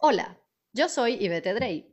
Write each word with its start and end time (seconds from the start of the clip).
Hola, 0.00 0.38
yo 0.72 0.88
soy 0.88 1.14
Ivete 1.14 1.54
Drey. 1.54 1.92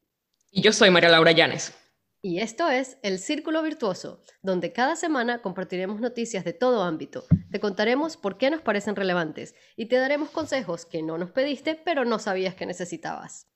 Y 0.52 0.61
yo 0.61 0.71
soy 0.71 0.92
María 0.92 1.09
Laura 1.09 1.31
Llanes. 1.31 1.73
Y 2.22 2.40
esto 2.40 2.70
es 2.70 3.00
El 3.02 3.18
Círculo 3.18 3.64
Virtuoso, 3.64 4.21
donde 4.44 4.71
cada 4.71 4.96
semana 4.96 5.42
compartiremos 5.42 5.99
noticias 5.99 6.46
de 6.46 6.54
todo 6.54 6.83
ámbito, 6.83 7.26
te 7.49 7.60
contaremos 7.60 8.15
por 8.15 8.38
qué 8.38 8.52
nos 8.52 8.62
parecen 8.62 8.96
relevantes 8.96 9.55
y 9.76 9.88
te 9.88 9.96
daremos 9.96 10.29
consejos 10.29 10.86
que 10.86 11.02
no 11.02 11.18
nos 11.18 11.31
pediste 11.31 11.81
pero 11.83 12.05
no 12.05 12.20
sabías 12.20 12.54
que 12.54 12.68
necesitabas. 12.68 13.47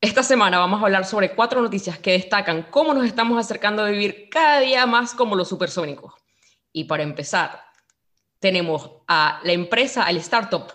Esta 0.00 0.22
semana 0.22 0.58
vamos 0.58 0.80
a 0.80 0.86
hablar 0.86 1.04
sobre 1.04 1.34
cuatro 1.34 1.60
noticias 1.60 1.98
que 1.98 2.12
destacan 2.12 2.62
cómo 2.70 2.94
nos 2.94 3.04
estamos 3.04 3.38
acercando 3.38 3.82
a 3.82 3.90
vivir 3.90 4.30
cada 4.30 4.60
día 4.60 4.86
más 4.86 5.12
como 5.12 5.36
los 5.36 5.50
supersónicos. 5.50 6.14
Y 6.72 6.84
para 6.84 7.02
empezar, 7.02 7.60
tenemos 8.38 9.02
a 9.06 9.42
la 9.44 9.52
empresa, 9.52 10.04
al 10.04 10.16
startup 10.16 10.72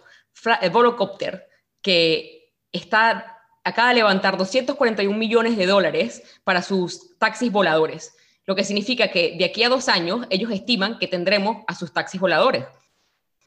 Volocopter, 0.71 1.47
que 1.81 2.38
está 2.71 3.39
acaba 3.63 3.89
de 3.89 3.95
levantar 3.95 4.37
241 4.37 5.17
millones 5.17 5.57
de 5.57 5.65
dólares 5.65 6.23
para 6.43 6.61
sus 6.61 7.17
taxis 7.17 7.51
voladores, 7.51 8.15
lo 8.45 8.55
que 8.55 8.63
significa 8.63 9.09
que 9.09 9.35
de 9.37 9.45
aquí 9.45 9.63
a 9.63 9.69
dos 9.69 9.89
años 9.89 10.25
ellos 10.29 10.51
estiman 10.51 10.97
que 10.97 11.07
tendremos 11.07 11.63
a 11.67 11.75
sus 11.75 11.93
taxis 11.93 12.19
voladores. 12.19 12.65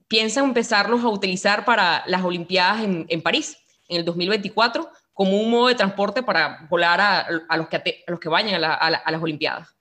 Piensan 0.09 0.45
empezarlos 0.45 1.03
a 1.03 1.09
utilizar 1.09 1.65
para 1.65 2.05
las 2.07 2.23
Olimpiadas 2.23 2.83
en, 2.85 3.23
París 3.23 3.57
en 3.89 3.98
el 3.98 4.05
2024 4.05 4.91
como 5.12 5.41
un 5.41 5.51
modo 5.51 5.69
de 5.69 5.75
transporte 5.75 6.23
para 6.23 6.67
volar 6.70 7.01
a, 7.01 7.57
los, 7.57 7.69
que, 7.69 8.05
que 8.20 8.29
vayan 8.29 8.62
a, 8.62 8.75
a 8.75 9.11
las 9.11 9.23
Olimpiadas. 9.23 9.75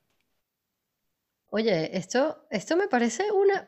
Oye, 1.48 1.98
esto, 1.98 2.48
esto 2.50 2.78
me 2.78 2.88
parece 2.88 3.30
una, 3.32 3.68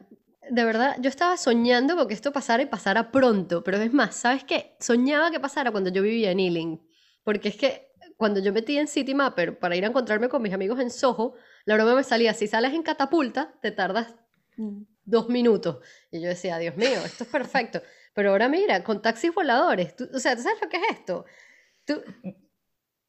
de 0.54 0.66
verdad, 0.66 0.98
yo 1.00 1.10
estaba 1.10 1.36
soñando 1.36 1.96
con 1.96 2.08
que 2.08 2.14
esto 2.14 2.32
pasara 2.32 2.62
y 2.62 2.68
pasara 2.68 3.12
pronto, 3.12 3.64
pero 3.64 3.78
es 3.78 3.92
más, 3.92 4.16
¿sabes 4.16 4.44
qué? 4.44 4.76
Soñaba 4.80 5.32
que 5.32 5.40
pasara 5.40 5.72
cuando 5.72 5.90
yo 5.90 6.04
vivía 6.04 6.30
en 6.30 6.40
Ealing, 6.40 6.80
porque 7.24 7.50
es 7.50 7.56
que 7.56 7.92
cuando 8.18 8.40
yo 8.40 8.54
metí 8.54 8.78
en 8.78 8.88
City 8.88 9.16
Mapper 9.16 9.58
para 9.58 9.76
ir 9.76 9.84
a 9.84 9.88
encontrarme 9.88 10.30
con 10.30 10.44
mis 10.44 10.54
amigos 10.54 10.80
en 10.80 10.92
Soho, 10.92 11.34
la 11.66 11.74
broma 11.74 11.96
me 11.96 12.04
salía, 12.04 12.36
si 12.36 12.46
sales 12.46 12.72
en 12.74 12.84
catapulta, 12.84 13.56
te 13.64 13.72
tardas 13.72 14.14
dos 15.06 15.28
minutos. 15.28 15.80
Y 16.12 16.22
yo 16.22 16.28
decía, 16.28 16.60
Dios 16.60 16.76
mío, 16.78 17.00
esto 17.04 17.24
es 17.24 17.30
perfecto. 17.32 17.82
Pero 18.14 18.30
ahora 18.30 18.48
mira, 18.48 18.84
con 18.84 19.02
taxis 19.02 19.34
voladores, 19.34 19.96
o 20.14 20.20
sea, 20.20 20.36
¿tú 20.36 20.44
sabes 20.44 20.62
lo 20.62 20.70
que 20.70 20.78
es 20.78 20.84
esto? 20.92 21.26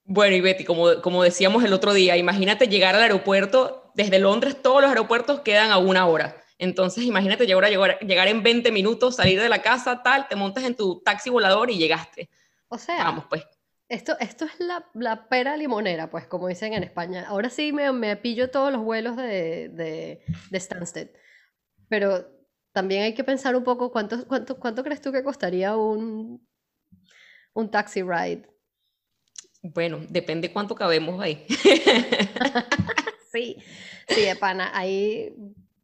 Bueno, 0.04 0.34
y 0.34 0.40
Betty, 0.40 0.64
como, 0.64 1.02
como 1.02 1.22
decíamos 1.22 1.62
el 1.62 1.74
otro 1.74 1.92
día, 1.92 2.16
imagínate 2.16 2.68
llegar 2.68 2.94
al 2.94 3.02
aeropuerto, 3.02 3.92
desde 3.94 4.18
Londres 4.18 4.62
todos 4.62 4.80
los 4.80 4.88
aeropuertos 4.88 5.40
quedan 5.40 5.70
a 5.72 5.76
una 5.76 6.06
hora 6.06 6.40
entonces, 6.58 7.04
imagínate 7.04 7.46
llegar, 7.46 7.68
llegar, 7.68 7.98
llegar 8.00 8.28
en 8.28 8.42
20 8.42 8.70
minutos, 8.70 9.16
salir 9.16 9.40
de 9.40 9.48
la 9.48 9.62
casa, 9.62 10.02
tal, 10.02 10.28
te 10.28 10.36
montas 10.36 10.64
en 10.64 10.76
tu 10.76 11.00
taxi 11.00 11.30
volador 11.30 11.70
y 11.70 11.78
llegaste. 11.78 12.30
O 12.68 12.78
sea, 12.78 13.04
vamos 13.04 13.24
pues. 13.28 13.44
Esto, 13.88 14.16
esto 14.18 14.46
es 14.46 14.58
la, 14.60 14.88
la, 14.94 15.28
pera 15.28 15.56
limonera, 15.56 16.10
pues, 16.10 16.26
como 16.26 16.48
dicen 16.48 16.72
en 16.72 16.84
España. 16.84 17.26
Ahora 17.28 17.50
sí 17.50 17.72
me, 17.72 17.92
me 17.92 18.16
pillo 18.16 18.50
todos 18.50 18.72
los 18.72 18.82
vuelos 18.82 19.16
de, 19.16 19.68
de, 19.68 20.20
de, 20.50 20.60
Stansted. 20.60 21.10
Pero 21.88 22.26
también 22.72 23.02
hay 23.02 23.14
que 23.14 23.24
pensar 23.24 23.54
un 23.54 23.62
poco 23.62 23.92
cuánto, 23.92 24.26
cuánto, 24.26 24.58
cuánto 24.58 24.82
crees 24.82 25.02
tú 25.02 25.12
que 25.12 25.22
costaría 25.22 25.76
un, 25.76 26.46
un 27.52 27.70
taxi 27.70 28.02
ride. 28.02 28.48
Bueno, 29.62 30.00
depende 30.08 30.52
cuánto 30.52 30.74
cabemos 30.74 31.20
ahí. 31.20 31.46
sí, 33.32 33.56
sí, 34.08 34.20
de 34.22 34.36
pana. 34.36 34.70
Ahí 34.74 35.32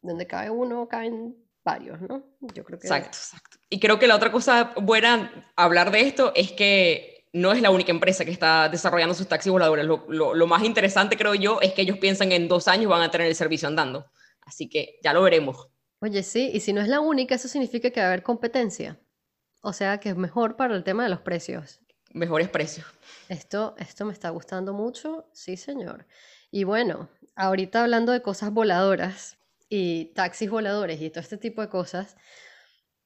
donde 0.02 0.26
cabe 0.26 0.50
uno, 0.50 0.88
caben 0.88 1.36
varios, 1.64 2.00
¿no? 2.00 2.24
Yo 2.54 2.64
creo 2.64 2.78
que... 2.78 2.86
Exacto, 2.86 3.18
exacto. 3.18 3.58
Y 3.68 3.80
creo 3.80 3.98
que 3.98 4.06
la 4.06 4.16
otra 4.16 4.32
cosa 4.32 4.72
buena 4.80 5.52
hablar 5.56 5.90
de 5.90 6.00
esto 6.00 6.32
es 6.34 6.52
que 6.52 7.26
no 7.32 7.52
es 7.52 7.62
la 7.62 7.70
única 7.70 7.92
empresa 7.92 8.24
que 8.24 8.30
está 8.30 8.68
desarrollando 8.68 9.14
sus 9.14 9.28
taxis 9.28 9.52
voladores. 9.52 9.84
Lo, 9.84 10.06
lo, 10.08 10.46
más 10.46 10.64
interesante, 10.64 11.16
creo 11.16 11.34
yo, 11.34 11.60
es 11.60 11.72
que 11.72 11.82
ellos 11.82 11.98
piensan 11.98 12.30
que 12.30 12.36
en 12.36 12.48
dos 12.48 12.66
años 12.66 12.90
van 12.90 13.02
a 13.02 13.10
tener 13.10 13.26
el 13.28 13.34
servicio 13.34 13.68
andando. 13.68 14.10
Así 14.42 14.68
que 14.68 14.98
ya 15.02 15.12
lo 15.12 15.22
veremos. 15.22 15.68
Oye, 16.00 16.22
sí, 16.22 16.50
y 16.52 16.60
si 16.60 16.72
no 16.72 16.80
es 16.80 16.88
la 16.88 17.00
única, 17.00 17.34
eso 17.34 17.46
significa 17.46 17.90
que 17.90 18.00
va 18.00 18.06
a 18.06 18.08
haber 18.08 18.22
competencia. 18.22 18.98
O 19.62 19.72
sea, 19.72 19.98
que 20.00 20.08
es 20.08 20.16
mejor 20.16 20.56
para 20.56 20.74
el 20.74 20.82
tema 20.82 21.04
de 21.04 21.10
los 21.10 21.20
precios. 21.20 21.80
Mejores 22.12 22.48
precios. 22.48 22.86
Esto, 23.28 23.74
esto 23.78 24.06
me 24.06 24.12
está 24.12 24.30
gustando 24.30 24.72
mucho, 24.72 25.28
sí, 25.32 25.56
señor. 25.56 26.06
Y 26.50 26.64
bueno, 26.64 27.08
ahorita 27.36 27.82
hablando 27.82 28.10
de 28.10 28.22
cosas 28.22 28.50
voladoras, 28.50 29.38
y 29.70 30.06
taxis 30.14 30.50
voladores 30.50 31.00
y 31.00 31.08
todo 31.08 31.20
este 31.20 31.38
tipo 31.38 31.62
de 31.62 31.68
cosas, 31.70 32.16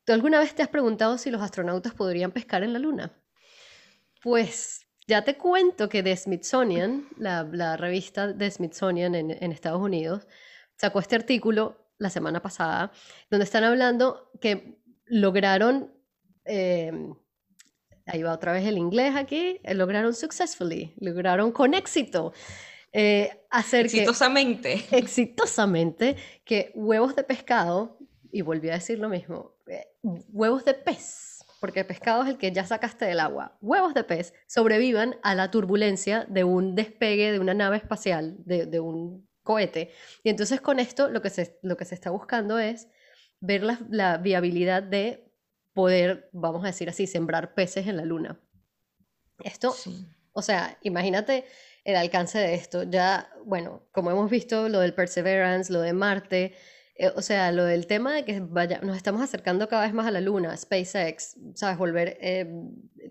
¿tú 0.05 0.13
alguna 0.13 0.41
vez 0.41 0.55
te 0.55 0.63
has 0.63 0.69
preguntado 0.69 1.19
si 1.19 1.31
los 1.31 1.43
astronautas 1.43 1.95
podrían 1.95 2.33
pescar 2.33 2.65
en 2.65 2.73
la 2.73 2.79
Luna? 2.81 3.13
Pues 4.23 4.87
ya 5.07 5.23
te 5.23 5.37
cuento 5.37 5.91
que 5.91 6.03
The 6.03 6.17
Smithsonian, 6.17 7.07
la, 7.19 7.77
revista 7.77 8.29
de 8.33 8.51
Smithsonian 8.51 9.15
en, 9.15 9.53
Estados 9.53 9.83
Unidos, 9.83 10.27
sacó 10.77 11.01
este 11.01 11.17
artículo 11.17 11.91
la 11.99 12.09
semana 12.09 12.41
pasada, 12.41 12.91
donde 13.31 13.45
están 13.45 13.65
hablando 13.65 14.31
que 14.41 14.79
lograron, 15.05 15.93
em, 16.47 17.15
ahí 18.07 18.23
va 18.23 18.33
otra 18.33 18.53
vez 18.53 18.67
el 18.67 18.79
inglés 18.79 19.15
aquí, 19.15 19.61
eh, 19.63 19.75
lograron 19.75 20.15
successfully, 20.15 20.95
lograron 20.97 21.53
con 21.53 21.75
éxito 21.75 22.33
eh, 22.97 23.44
hacer 23.50 23.87
exitosamente. 23.87 24.84
exitosamente 24.93 26.15
que 26.44 26.71
huevos 26.77 27.16
de 27.16 27.25
pescado, 27.25 27.99
y 28.31 28.43
volví 28.43 28.71
a 28.71 28.75
decir 28.75 29.00
lo 29.00 29.09
mismo, 29.09 29.56
eh, 29.66 29.88
huevos 30.03 30.65
de 30.65 30.75
pez, 30.75 31.44
porque 31.60 31.81
el 31.81 31.87
pescado 31.87 32.22
es 32.22 32.28
el 32.28 32.38
que 32.38 32.53
ya 32.53 32.65
sacaste 32.65 33.05
del 33.05 33.19
agua, 33.19 33.59
huevos 33.60 33.94
de 33.94 34.05
pez 34.05 34.32
sobrevivan 34.47 35.16
a 35.25 35.34
la 35.34 35.50
turbulencia 35.50 36.25
de 36.28 36.44
un 36.44 36.77
despegue 36.77 37.32
de 37.32 37.41
una 37.41 37.53
nave 37.53 37.78
espacial, 37.78 38.37
de, 38.44 38.78
un 38.78 39.28
cohete. 39.43 39.91
Y 40.22 40.28
entonces 40.28 40.61
con 40.61 40.78
esto 40.78 41.11
lo 41.11 41.21
que 41.21 41.31
se, 41.31 41.59
lo 41.62 41.76
que 41.76 41.84
se 41.84 41.97
está 41.97 42.11
buscando 42.11 42.61
es 42.61 42.87
ver 43.41 43.65
la, 43.91 44.19
viabilidad 44.19 44.84
de 44.84 45.32
poder, 45.72 46.28
vamos 46.32 46.62
a 46.62 46.69
decir 46.69 46.88
así, 46.88 47.09
sembrar 47.09 47.55
peces 47.55 47.88
en 47.88 47.97
la 47.97 48.05
luna. 48.05 48.41
Esto, 49.43 49.75
o 50.32 50.43
sea, 50.43 50.78
imagínate 50.82 51.44
el 51.84 51.97
alcance 51.97 52.39
de 52.39 52.55
esto. 52.55 52.83
Ya, 52.83 53.31
bueno, 53.45 53.83
como 53.93 54.11
hemos 54.11 54.31
visto, 54.31 54.69
lo 54.69 54.81
del 54.81 54.95
Perseverance, 54.95 55.72
lo 55.72 55.81
de 55.81 55.93
Marte, 55.93 56.55
eh, 56.97 57.11
o 57.15 57.22
sea, 57.22 57.50
lo 57.53 57.65
del 57.65 57.87
tema 57.87 58.15
de 58.15 58.25
que 58.25 58.41
vaya, 58.41 58.81
nos 58.83 58.97
estamos 58.97 59.21
acercando 59.21 59.69
cada 59.69 59.83
vez 59.83 59.93
más 59.93 60.06
a 60.06 60.11
la 60.11 60.21
Luna, 60.21 60.56
SpaceX, 60.56 61.37
¿sabes? 61.55 61.77
Volver, 61.77 62.17
eh, 62.21 62.47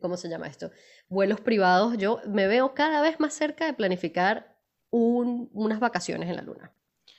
¿cómo 0.02 0.18
se 0.18 0.30
llama 0.30 0.48
esto? 0.48 0.72
Vuelos 1.10 1.42
privados. 1.42 1.98
Yo 1.98 2.20
me 2.28 2.48
veo 2.48 2.74
cada 2.74 3.02
vez 3.02 3.20
más 3.20 3.34
cerca 3.34 3.66
de 3.66 3.74
planificar 3.74 4.58
unas 4.90 5.80
vacaciones 5.80 6.30
en 6.30 6.36
la 6.36 6.44
Luna. 6.44 6.72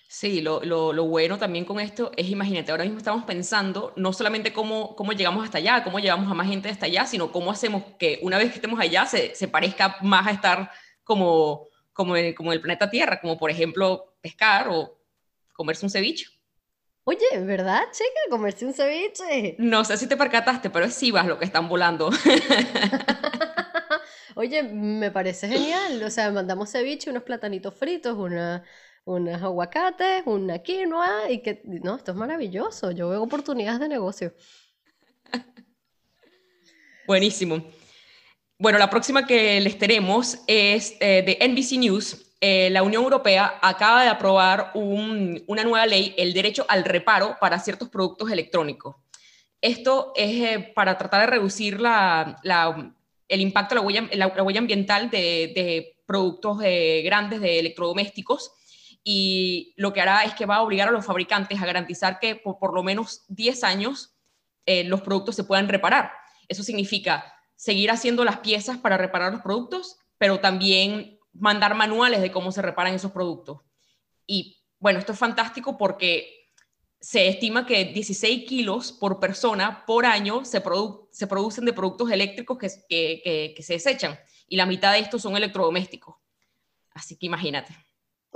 Sí, 0.08 0.40
lo, 0.40 0.62
lo, 0.62 1.04
bueno 1.06 1.38
también 1.38 1.64
con 1.64 1.80
esto 1.80 2.12
es, 2.16 2.28
imagínate, 2.30 2.70
ahora 2.70 2.84
mismo 2.84 2.98
estamos 2.98 3.24
pensando 3.24 3.92
no 3.96 4.12
solamente 4.12 4.52
cómo, 4.52 4.94
cómo 4.94 5.12
llegamos 5.12 5.44
hasta 5.44 5.58
allá, 5.58 5.82
cómo 5.82 5.98
llevamos 5.98 6.30
a 6.30 6.34
más 6.34 6.46
gente 6.46 6.68
hasta 6.68 6.86
allá, 6.86 7.04
sino 7.04 7.32
cómo 7.32 7.50
hacemos 7.50 7.82
que 7.98 8.20
una 8.22 8.38
vez 8.38 8.50
que 8.50 8.56
estemos 8.56 8.78
allá 8.78 9.06
se, 9.06 9.34
se 9.34 9.48
parezca 9.48 9.96
más 10.02 10.28
a 10.28 10.30
estar 10.30 10.70
como, 11.04 11.68
como, 11.92 12.16
el, 12.16 12.34
como 12.34 12.52
el 12.52 12.60
planeta 12.60 12.90
Tierra, 12.90 13.20
como 13.20 13.38
por 13.38 13.50
ejemplo 13.50 14.16
pescar 14.20 14.68
o 14.68 14.98
comerse 15.52 15.86
un 15.86 15.90
ceviche. 15.90 16.26
Oye, 17.04 17.38
¿verdad, 17.40 17.82
chica? 17.92 18.20
Comerse 18.30 18.64
un 18.64 18.72
ceviche. 18.72 19.56
No 19.58 19.84
sé 19.84 19.98
si 19.98 20.06
te 20.06 20.16
percataste, 20.16 20.70
pero 20.70 20.86
es 20.86 20.94
Sivas 20.94 21.26
lo 21.26 21.38
que 21.38 21.44
están 21.44 21.68
volando. 21.68 22.10
Oye, 24.36 24.62
me 24.62 25.10
parece 25.10 25.46
genial. 25.46 26.02
O 26.02 26.10
sea, 26.10 26.30
mandamos 26.30 26.70
ceviche, 26.70 27.10
unos 27.10 27.22
platanitos 27.22 27.74
fritos, 27.74 28.16
una, 28.16 28.64
unos 29.04 29.42
aguacates, 29.42 30.22
una 30.24 30.60
quinoa 30.60 31.30
y 31.30 31.42
que... 31.42 31.60
No, 31.64 31.96
esto 31.96 32.12
es 32.12 32.16
maravilloso. 32.16 32.90
Yo 32.90 33.10
veo 33.10 33.22
oportunidades 33.22 33.80
de 33.80 33.88
negocio. 33.88 34.34
Buenísimo. 37.06 37.62
Bueno, 38.56 38.78
la 38.78 38.88
próxima 38.88 39.26
que 39.26 39.60
les 39.60 39.78
tenemos 39.78 40.38
es 40.46 40.96
eh, 41.00 41.24
de 41.26 41.48
NBC 41.48 41.72
News. 41.78 42.36
Eh, 42.40 42.70
la 42.70 42.84
Unión 42.84 43.02
Europea 43.02 43.58
acaba 43.60 44.04
de 44.04 44.08
aprobar 44.08 44.70
una 44.74 45.64
nueva 45.64 45.86
ley, 45.86 46.14
el 46.16 46.32
derecho 46.32 46.64
al 46.68 46.84
reparo 46.84 47.36
para 47.40 47.58
ciertos 47.58 47.88
productos 47.88 48.30
electrónicos. 48.30 48.94
Esto 49.60 50.12
es 50.14 50.30
eh, 50.30 50.72
para 50.72 50.96
tratar 50.96 51.22
de 51.22 51.26
reducir 51.26 51.80
el 53.28 53.40
impacto, 53.40 53.74
la 53.74 53.80
huella, 53.80 54.08
la, 54.12 54.28
huella 54.28 54.60
ambiental 54.60 55.10
de, 55.10 55.96
productos 56.06 56.58
grandes 56.58 57.40
de 57.40 57.58
electrodomésticos 57.58 58.52
y 59.02 59.72
lo 59.76 59.92
que 59.94 60.02
hará 60.02 60.22
es 60.24 60.34
que 60.34 60.46
va 60.46 60.56
a 60.56 60.62
obligar 60.62 60.88
a 60.88 60.92
los 60.92 61.06
fabricantes 61.06 61.60
a 61.60 61.66
garantizar 61.66 62.20
que 62.20 62.36
por, 62.36 62.58
por 62.58 62.74
lo 62.74 62.82
menos 62.82 63.24
10 63.28 63.64
años 63.64 64.14
los 64.66 65.00
productos 65.00 65.34
se 65.34 65.44
puedan 65.44 65.68
reparar. 65.68 66.12
Eso 66.46 66.62
significa 66.62 67.33
seguir 67.56 67.90
haciendo 67.90 68.24
las 68.24 68.38
piezas 68.38 68.78
para 68.78 68.96
reparar 68.96 69.32
los 69.32 69.42
productos, 69.42 69.98
pero 70.18 70.40
también 70.40 71.18
mandar 71.32 71.74
manuales 71.74 72.20
de 72.20 72.30
cómo 72.30 72.52
se 72.52 72.62
reparan 72.62 72.94
esos 72.94 73.12
productos. 73.12 73.60
Y 74.26 74.62
bueno, 74.78 74.98
esto 74.98 75.12
es 75.12 75.18
fantástico 75.18 75.76
porque 75.76 76.50
se 77.00 77.28
estima 77.28 77.66
que 77.66 77.84
16 77.84 78.48
kilos 78.48 78.92
por 78.92 79.20
persona 79.20 79.84
por 79.86 80.06
año 80.06 80.44
se, 80.44 80.60
producen 80.60 81.64
de 81.64 81.72
productos 81.72 82.10
eléctricos 82.10 82.56
que, 82.58 83.52
que 83.54 83.62
se 83.62 83.74
desechan 83.74 84.18
y 84.48 84.56
la 84.56 84.66
mitad 84.66 84.92
de 84.92 85.00
estos 85.00 85.22
son 85.22 85.36
electrodomésticos. 85.36 86.16
Así 86.94 87.16
que 87.16 87.26
imagínate. 87.26 87.74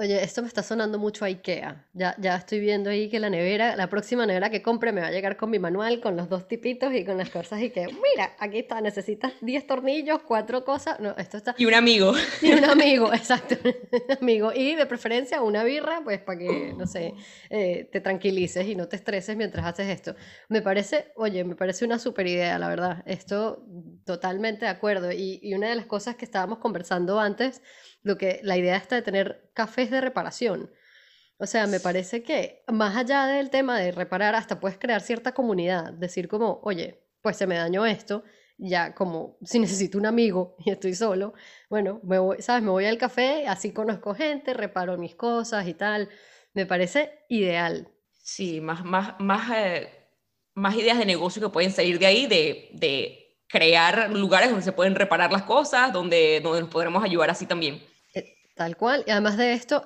Oye, 0.00 0.22
esto 0.22 0.42
me 0.42 0.46
está 0.46 0.62
sonando 0.62 0.96
mucho 0.96 1.24
a 1.24 1.26
IKEA. 1.26 1.84
Ya, 1.92 2.14
ya 2.20 2.36
estoy 2.36 2.60
viendo 2.60 2.88
ahí 2.88 3.08
que 3.08 3.18
la 3.18 3.30
nevera, 3.30 3.74
la 3.74 3.88
próxima 3.88 4.26
nevera 4.26 4.48
que 4.48 4.62
compre 4.62 4.92
me 4.92 5.00
va 5.00 5.08
a 5.08 5.10
llegar 5.10 5.36
con 5.36 5.50
mi 5.50 5.58
manual, 5.58 6.00
con 6.00 6.16
los 6.16 6.28
dos 6.28 6.46
tipitos 6.46 6.94
y 6.94 7.04
con 7.04 7.18
las 7.18 7.30
cosas 7.30 7.60
y 7.62 7.70
que, 7.70 7.88
mira, 7.88 8.36
aquí 8.38 8.60
está, 8.60 8.80
necesitas 8.80 9.32
10 9.40 9.66
tornillos, 9.66 10.20
cuatro 10.22 10.64
cosas. 10.64 11.00
No, 11.00 11.16
esto 11.16 11.38
está... 11.38 11.56
Y 11.58 11.64
un 11.64 11.74
amigo. 11.74 12.12
Y 12.40 12.52
un 12.52 12.64
amigo, 12.64 13.12
exacto, 13.12 13.56
un 13.64 14.16
amigo. 14.20 14.52
Y 14.54 14.76
de 14.76 14.86
preferencia 14.86 15.42
una 15.42 15.64
birra, 15.64 16.00
pues 16.04 16.20
para 16.20 16.38
que, 16.38 16.74
no 16.78 16.86
sé, 16.86 17.14
eh, 17.50 17.88
te 17.90 18.00
tranquilices 18.00 18.68
y 18.68 18.76
no 18.76 18.86
te 18.86 18.94
estreses 18.94 19.36
mientras 19.36 19.66
haces 19.66 19.88
esto. 19.88 20.14
Me 20.48 20.62
parece, 20.62 21.10
oye, 21.16 21.42
me 21.42 21.56
parece 21.56 21.84
una 21.84 21.98
super 21.98 22.28
idea, 22.28 22.56
la 22.60 22.68
verdad. 22.68 23.02
Esto 23.04 23.66
totalmente 24.04 24.64
de 24.64 24.70
acuerdo. 24.70 25.10
Y, 25.10 25.40
y 25.42 25.54
una 25.54 25.68
de 25.70 25.74
las 25.74 25.86
cosas 25.86 26.14
que 26.14 26.24
estábamos 26.24 26.58
conversando 26.58 27.18
antes 27.18 27.62
lo 28.08 28.16
que 28.16 28.40
la 28.42 28.56
idea 28.56 28.76
está 28.76 28.96
de 28.96 29.02
tener 29.02 29.50
cafés 29.52 29.90
de 29.90 30.00
reparación. 30.00 30.70
O 31.36 31.46
sea, 31.46 31.66
me 31.66 31.78
parece 31.78 32.22
que 32.22 32.64
más 32.66 32.96
allá 32.96 33.26
del 33.26 33.50
tema 33.50 33.78
de 33.78 33.92
reparar, 33.92 34.34
hasta 34.34 34.58
puedes 34.58 34.78
crear 34.78 35.02
cierta 35.02 35.32
comunidad, 35.32 35.92
decir 35.92 36.26
como, 36.26 36.58
oye, 36.64 37.06
pues 37.20 37.36
se 37.36 37.46
me 37.46 37.56
dañó 37.56 37.84
esto, 37.84 38.24
ya 38.56 38.94
como 38.94 39.36
si 39.44 39.58
necesito 39.58 39.98
un 39.98 40.06
amigo 40.06 40.56
y 40.64 40.70
estoy 40.70 40.94
solo, 40.94 41.34
bueno, 41.68 42.00
me 42.02 42.18
voy, 42.18 42.40
¿sabes? 42.40 42.62
Me 42.62 42.70
voy 42.70 42.86
al 42.86 42.96
café, 42.96 43.46
así 43.46 43.72
conozco 43.72 44.14
gente, 44.14 44.54
reparo 44.54 44.96
mis 44.96 45.14
cosas 45.14 45.68
y 45.68 45.74
tal. 45.74 46.08
Me 46.54 46.64
parece 46.64 47.26
ideal. 47.28 47.88
Sí, 48.14 48.62
más, 48.62 48.84
más, 48.84 49.20
más, 49.20 49.50
eh, 49.54 49.92
más 50.54 50.74
ideas 50.76 50.98
de 50.98 51.04
negocio 51.04 51.42
que 51.42 51.52
pueden 51.52 51.70
salir 51.70 51.98
de 51.98 52.06
ahí, 52.06 52.26
de, 52.26 52.70
de 52.72 53.38
crear 53.48 54.10
lugares 54.10 54.48
donde 54.48 54.64
se 54.64 54.72
pueden 54.72 54.94
reparar 54.94 55.30
las 55.30 55.42
cosas, 55.42 55.92
donde, 55.92 56.40
donde 56.42 56.62
nos 56.62 56.70
podremos 56.70 57.04
ayudar 57.04 57.28
así 57.30 57.44
también. 57.44 57.82
Tal 58.58 58.76
cual. 58.76 59.04
Y 59.06 59.12
además 59.12 59.36
de 59.36 59.52
esto, 59.52 59.84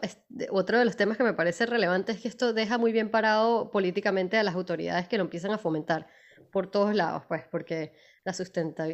otro 0.50 0.78
de 0.78 0.86
los 0.86 0.96
temas 0.96 1.19
que 1.19 1.24
me 1.24 1.34
parece 1.34 1.66
relevante 1.66 2.12
es 2.12 2.22
que 2.22 2.28
esto 2.28 2.54
deja 2.54 2.78
muy 2.78 2.90
bien 2.90 3.10
parado 3.10 3.70
políticamente 3.70 4.38
a 4.38 4.42
las 4.42 4.54
autoridades 4.54 5.08
que 5.08 5.19
lo 5.19 5.24
empiezan 5.24 5.50
a 5.50 5.58
fomentar 5.58 6.06
por 6.50 6.70
todos 6.70 6.94
lados, 6.94 7.24
pues, 7.28 7.42
porque 7.50 7.92
la, 8.24 8.32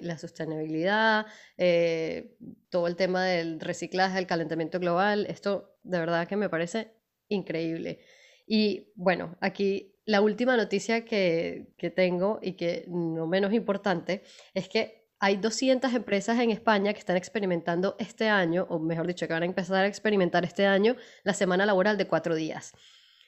la 0.02 0.19
sostenibilidad, 0.19 1.26
eh, 1.56 2.36
todo 2.70 2.88
el 2.88 2.96
tema 2.96 3.25
del 3.25 3.60
reciclaje, 3.60 4.16
del 4.16 4.26
calentamiento 4.26 4.80
global, 4.80 5.26
esto 5.26 5.76
de 5.84 6.00
verdad 6.00 6.26
que 6.26 6.34
me 6.34 6.48
parece 6.48 6.96
increíble. 7.28 8.00
Y 8.48 8.90
bueno, 8.96 9.36
aquí 9.40 9.94
la 10.06 10.22
última 10.22 10.56
noticia 10.56 11.04
que, 11.04 11.69
tengo 11.94 12.40
y 12.42 12.54
que 12.54 12.84
no 12.88 13.28
menos 13.28 13.52
importante 13.52 14.22
es 14.54 14.69
que 14.69 14.97
hay 15.20 15.36
200 15.36 15.92
empresas 15.94 16.38
en 16.38 16.50
España 16.50 16.92
que 16.92 17.00
están 17.00 17.16
experimentando 17.16 17.96
este 17.98 18.28
año, 18.28 18.66
o 18.68 18.78
mejor 18.78 19.06
dicho, 19.06 19.26
que 19.26 19.32
van 19.32 19.42
a 19.42 19.46
empezar 19.46 19.84
a 19.84 19.88
experimentar 19.88 20.44
este 20.44 20.66
año 20.66 20.96
la 21.24 21.34
semana 21.34 21.66
laboral 21.66 21.96
de 21.96 22.06
cuatro 22.06 22.34
días. 22.34 22.72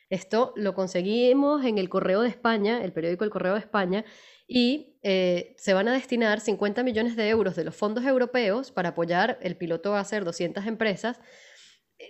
Esto 0.08 0.52
lo 0.56 0.74
conseguimos 0.74 1.64
en 1.64 1.78
el 1.78 1.88
Correo 1.88 2.22
de 2.22 2.28
España, 2.28 2.82
el 2.82 2.92
periódico 2.92 3.24
El 3.24 3.30
Correo 3.30 3.54
de 3.54 3.60
España, 3.60 4.04
y 4.46 4.98
eh, 5.02 5.54
se 5.56 5.72
van 5.72 5.86
a 5.86 5.92
destinar 5.92 6.40
50 6.40 6.82
millones 6.82 7.14
de 7.14 7.28
euros 7.28 7.54
de 7.54 7.64
los 7.64 7.76
fondos 7.76 8.04
europeos 8.04 8.72
para 8.72 8.90
apoyar, 8.90 9.38
el 9.40 9.56
piloto 9.56 9.94
a 9.94 10.04
ser 10.04 10.24
200 10.24 10.66
empresas, 10.66 11.20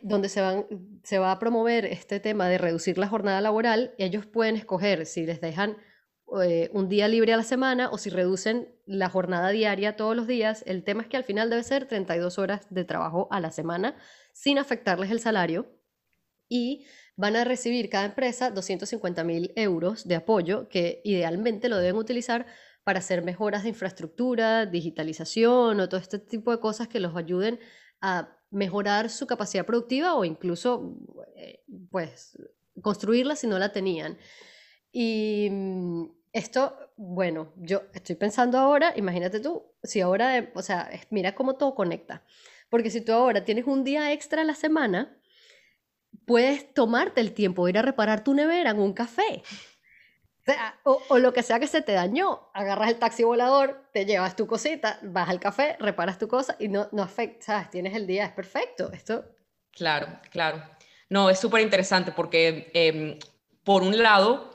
donde 0.03 0.29
se, 0.29 0.41
se 1.03 1.19
va 1.19 1.33
a 1.33 1.39
promover 1.39 1.85
este 1.85 2.21
tema 2.21 2.49
de 2.49 2.59
reducir 2.59 2.97
la 2.97 3.09
jornada 3.09 3.41
laboral, 3.41 3.95
ellos 3.99 4.25
pueden 4.25 4.57
escoger 4.57 5.05
si 5.05 5.27
les 5.27 5.41
dejan 5.41 5.77
eh, 6.43 6.71
un 6.73 6.89
día 6.89 7.09
libre 7.09 7.33
a 7.33 7.37
la 7.37 7.43
semana 7.43 7.91
o 7.91 7.99
si 7.99 8.11
reducen 8.11 8.69
la 8.87 9.09
jornada 9.09 9.51
diaria 9.51 9.97
todos 9.97 10.15
los 10.15 10.27
días. 10.27 10.63
El 10.67 10.85
tema 10.85 11.03
es 11.03 11.09
que 11.09 11.17
al 11.17 11.25
final 11.25 11.51
debe 11.51 11.63
ser 11.65 11.87
32 11.87 12.39
horas 12.39 12.67
de 12.71 12.85
trabajo 12.85 13.29
a 13.31 13.41
la 13.41 13.51
semana 13.51 13.97
sin 14.33 14.59
afectarles 14.59 15.11
el 15.11 15.21
salario 15.21 15.67
y 16.49 16.87
van 17.17 17.37
a 17.37 17.45
recibir 17.45 17.91
cada 17.91 18.07
empresa 18.07 18.51
250 18.51 19.25
mil 19.25 19.53
euros 19.57 20.07
de 20.07 20.17
apoyo 20.17 20.69
que 20.69 21.01
idealmente 21.05 21.69
lo 21.69 21.77
deben 21.79 21.97
utilizar 21.97 22.47
para 22.85 23.01
hacer 23.01 23.23
mejoras 23.23 23.63
de 23.63 23.71
infraestructura, 23.71 24.67
digitalización 24.67 25.81
o 25.81 25.89
todo 25.89 26.01
este 26.01 26.19
tipo 26.19 26.51
de 26.51 26.61
cosas 26.61 26.89
que 26.89 27.01
los 27.01 27.15
ayuden 27.17 27.61
a 28.01 28.37
mejorar 28.51 29.11
su 29.11 29.27
capacidad 29.27 29.67
productiva 29.67 30.15
o 30.15 30.25
incluso, 30.25 30.97
eh, 31.37 31.63
pues, 31.91 32.39
construirla 32.81 33.37
si 33.37 33.47
no 33.47 33.59
la 33.59 33.73
tenían. 33.73 34.19
Y 34.93 35.49
mm, 35.51 36.05
esto, 36.33 36.77
bueno, 36.97 37.53
yo 37.57 37.83
estoy 37.93 38.17
pensando 38.17 38.59
ahora, 38.59 38.93
imagínate 38.97 39.41
tú, 39.41 39.65
si 39.83 40.01
ahora, 40.01 40.51
o 40.55 40.63
sea, 40.63 40.91
mira 41.11 41.35
cómo 41.35 41.57
todo 41.57 41.75
conecta. 41.75 42.23
Porque 42.69 42.91
si 42.91 43.01
tú 43.01 43.13
ahora 43.13 43.45
tienes 43.45 43.67
un 43.67 43.83
día 43.83 44.13
extra 44.13 44.43
a 44.43 44.45
la 44.45 44.55
semana, 44.55 45.19
puedes 46.27 46.73
tomarte 46.73 47.21
el 47.21 47.33
tiempo 47.33 47.65
de 47.65 47.71
ir 47.71 47.79
a 47.79 47.83
reparar 47.83 48.23
tu 48.23 48.35
nevera 48.35 48.71
en 48.71 48.79
un 48.79 48.93
café. 48.93 49.43
O, 50.85 51.19
lo 51.19 51.33
que 51.33 51.43
sea 51.43 51.61
que 51.61 51.67
se 51.67 51.83
te 51.83 51.93
dañó, 51.93 52.51
agarras 52.55 52.89
el 52.89 52.99
taxi 52.99 53.23
volador, 53.23 53.85
te 53.93 54.05
llevas 54.05 54.37
tu 54.37 54.47
cosita, 54.47 54.99
vas 55.03 55.29
al 55.29 55.39
café, 55.39 55.77
reparas 55.79 56.19
tu 56.19 56.29
cosa 56.29 56.57
y 56.59 56.69
no, 56.69 56.89
no 56.93 57.03
afecta, 57.03 57.69
Tienes 57.71 57.95
el 57.95 58.07
día, 58.07 58.27
es 58.27 58.33
perfecto. 58.33 58.91
Esto... 58.93 59.25
Claro, 59.73 60.09
claro. 60.31 60.63
No, 61.09 61.31
es 61.31 61.39
súper 61.39 61.61
interesante 61.61 62.13
porque, 62.13 62.71
em, 62.75 63.19
por 63.65 63.83
un 63.83 63.99
lado, 63.99 64.50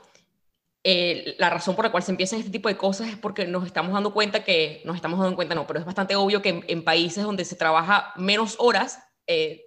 eh, 0.88 1.34
la 1.38 1.50
razón 1.50 1.74
por 1.74 1.84
la 1.84 1.90
cual 1.90 2.04
se 2.04 2.12
empiezan 2.12 2.38
este 2.38 2.52
tipo 2.52 2.68
de 2.68 2.76
cosas 2.76 3.08
es 3.08 3.16
porque 3.16 3.44
nos 3.44 3.66
estamos 3.66 3.92
dando 3.92 4.12
cuenta 4.12 4.44
que, 4.44 4.82
nos 4.84 4.94
estamos 4.94 5.18
dando 5.18 5.34
cuenta, 5.34 5.52
no, 5.56 5.66
pero 5.66 5.80
es 5.80 5.84
bastante 5.84 6.14
obvio 6.14 6.40
que 6.42 6.62
en, 6.64 6.84
países 6.84 7.24
donde 7.24 7.44
se 7.44 7.56
trabaja 7.56 8.12
menos 8.14 8.54
horas, 8.60 9.00
eh, 9.26 9.64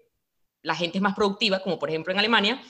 la 0.62 0.76
gente 0.76 0.98
es 0.98 1.02
más 1.02 1.16
productiva, 1.16 1.60
como 1.60 1.78
por 1.78 1.90
ejemplo 1.90 2.14
en 2.14 2.20
Alemania, 2.20 2.62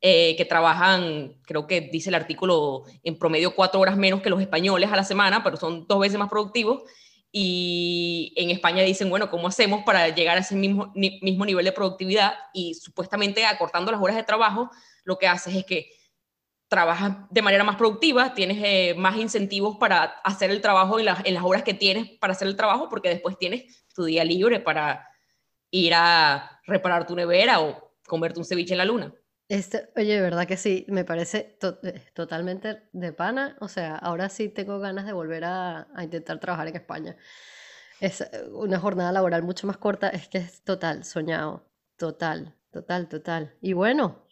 eh, 0.00 0.34
que 0.36 0.44
trabajan, 0.44 1.40
creo 1.44 1.68
que 1.68 1.80
dice 1.80 2.08
el 2.08 2.16
artículo, 2.16 2.82
en 3.04 3.16
promedio 3.20 3.54
cuatro 3.54 3.78
horas 3.78 3.96
menos 3.96 4.20
que 4.20 4.30
los 4.30 4.40
españoles 4.40 4.90
a 4.90 4.96
la 4.96 5.04
semana, 5.04 5.44
pero 5.44 5.56
son 5.56 5.86
dos 5.86 6.00
veces 6.00 6.18
más 6.18 6.28
productivos. 6.28 6.82
Y 7.30 8.32
en 8.34 8.50
España 8.50 8.82
dicen, 8.82 9.10
bueno, 9.10 9.30
¿cómo 9.30 9.46
hacemos 9.46 9.84
para 9.84 10.08
llegar 10.08 10.36
a 10.36 10.40
ese 10.40 10.56
mismo, 10.56 10.90
mismo 10.96 11.46
nivel 11.46 11.64
de 11.64 11.70
productividad? 11.70 12.34
Y 12.52 12.74
supuestamente 12.74 13.46
acortando 13.46 13.92
las 13.92 14.02
horas 14.02 14.16
de 14.16 14.24
trabajo, 14.24 14.70
lo 15.04 15.18
que 15.18 15.28
haces 15.28 15.54
es 15.54 15.64
que 15.64 16.01
trabajas 16.72 17.18
de 17.28 17.42
manera 17.42 17.64
más 17.64 17.76
productiva, 17.76 18.32
tienes 18.32 18.56
eh, 18.64 18.94
más 18.96 19.18
incentivos 19.18 19.76
para 19.76 20.04
hacer 20.24 20.50
el 20.50 20.62
trabajo 20.62 20.98
en, 20.98 21.06
en 21.24 21.34
las 21.34 21.44
horas 21.44 21.64
que 21.64 21.74
tienes 21.74 22.18
para 22.18 22.32
hacer 22.32 22.48
el 22.48 22.56
trabajo, 22.56 22.88
porque 22.88 23.10
después 23.10 23.36
tienes 23.36 23.84
tu 23.94 24.04
día 24.04 24.24
libre 24.24 24.58
para 24.58 25.06
ir 25.70 25.92
a 25.94 26.62
reparar 26.66 27.06
tu 27.06 27.14
nevera 27.14 27.60
o 27.60 27.92
comerte 28.06 28.38
un 28.38 28.46
ceviche 28.46 28.72
en 28.72 28.78
la 28.78 28.86
luna. 28.86 29.12
Este, 29.48 29.90
oye, 29.96 30.18
verdad 30.18 30.46
que 30.46 30.56
sí, 30.56 30.86
me 30.88 31.04
parece 31.04 31.58
eh, 31.82 32.02
totalmente 32.14 32.84
de 32.92 33.12
pana. 33.12 33.58
O 33.60 33.68
sea, 33.68 33.96
ahora 33.96 34.30
sí 34.30 34.48
tengo 34.48 34.78
ganas 34.78 35.04
de 35.04 35.12
volver 35.12 35.44
a, 35.44 35.88
intentar 36.00 36.40
trabajar 36.40 36.68
en 36.68 36.76
España. 36.76 37.18
Es 38.00 38.22
eh, 38.22 38.48
una 38.50 38.78
jornada 38.78 39.12
laboral 39.12 39.42
mucho 39.42 39.66
más 39.66 39.76
corta, 39.76 40.08
es 40.08 40.26
que 40.28 40.38
es 40.38 40.62
total, 40.64 41.04
soñado. 41.04 41.68
Total, 41.98 42.56
total, 42.70 43.10
total. 43.10 43.54
Y 43.60 43.74
bueno, 43.74 44.26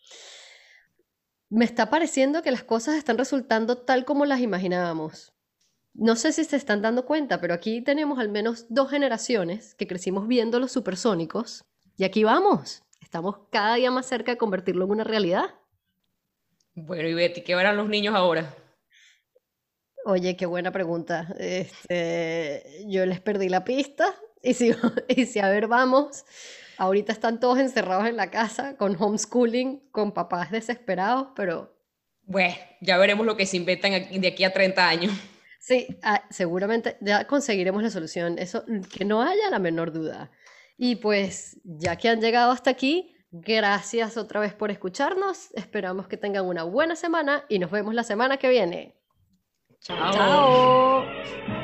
me 1.50 1.64
está 1.64 1.90
pareciendo 1.90 2.42
que 2.42 2.50
las 2.50 2.64
cosas 2.64 2.96
están 2.96 3.18
resultando 3.18 3.78
tal 3.78 4.04
como 4.04 4.24
las 4.24 4.40
imaginábamos. 4.40 5.34
No 5.92 6.16
sé 6.16 6.32
si 6.32 6.44
se 6.44 6.56
están 6.56 6.80
dando 6.80 7.04
cuenta, 7.04 7.40
pero 7.40 7.52
aquí 7.52 7.82
tenemos 7.82 8.18
al 8.18 8.28
menos 8.28 8.66
dos 8.68 8.90
generaciones 8.90 9.74
que 9.74 9.86
crecimos 9.86 10.26
viendo 10.26 10.58
los 10.58 10.72
supersónicos 10.72 11.64
y 11.96 12.04
aquí 12.04 12.24
vamos 12.24 12.82
estamos 13.10 13.38
cada 13.50 13.74
día 13.74 13.90
más 13.90 14.06
cerca 14.06 14.30
de 14.30 14.38
convertirlo 14.38 14.84
en 14.84 14.92
una 14.92 15.02
realidad. 15.02 15.46
Bueno, 16.74 17.08
y 17.08 17.14
Betty, 17.14 17.42
¿qué 17.42 17.56
verán 17.56 17.76
los 17.76 17.88
niños 17.88 18.14
ahora? 18.14 18.54
Oye, 20.04 20.36
qué 20.36 20.46
buena 20.46 20.70
pregunta. 20.70 21.26
Este, 21.36 22.84
yo 22.86 23.04
les 23.06 23.20
perdí 23.20 23.48
la 23.48 23.64
pista 23.64 24.14
y 24.40 24.54
si, 24.54 24.70
y 25.08 25.26
si 25.26 25.40
a 25.40 25.48
ver 25.48 25.66
vamos, 25.66 26.24
ahorita 26.80 27.12
están 27.12 27.38
todos 27.40 27.58
encerrados 27.58 28.06
en 28.06 28.16
la 28.16 28.30
casa 28.30 28.76
con 28.78 28.96
homeschooling, 28.98 29.90
con 29.90 30.12
papás 30.12 30.50
desesperados, 30.50 31.28
pero... 31.36 31.76
Bueno, 32.22 32.54
ya 32.80 32.96
veremos 32.96 33.26
lo 33.26 33.36
que 33.36 33.44
se 33.44 33.58
inventan 33.58 33.92
de 33.92 34.28
aquí 34.28 34.44
a 34.44 34.52
30 34.52 34.88
años. 34.88 35.12
Sí, 35.58 35.98
ah, 36.02 36.24
seguramente 36.30 36.96
ya 37.02 37.26
conseguiremos 37.26 37.82
la 37.82 37.90
solución. 37.90 38.38
Eso, 38.38 38.64
que 38.90 39.04
no 39.04 39.20
haya 39.20 39.50
la 39.50 39.58
menor 39.58 39.92
duda. 39.92 40.30
Y 40.78 40.96
pues 40.96 41.60
ya 41.64 41.96
que 41.96 42.08
han 42.08 42.22
llegado 42.22 42.50
hasta 42.50 42.70
aquí, 42.70 43.14
gracias 43.30 44.16
otra 44.16 44.40
vez 44.40 44.54
por 44.54 44.70
escucharnos. 44.70 45.50
Esperamos 45.52 46.08
que 46.08 46.16
tengan 46.16 46.46
una 46.46 46.62
buena 46.62 46.96
semana 46.96 47.44
y 47.50 47.58
nos 47.58 47.70
vemos 47.70 47.94
la 47.94 48.04
semana 48.04 48.38
que 48.38 48.48
viene. 48.48 48.96
Chao. 49.80 50.12
Chao. 50.14 51.59